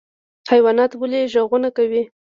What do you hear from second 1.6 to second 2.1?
کوي؟